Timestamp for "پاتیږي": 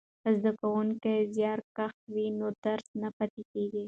3.17-3.79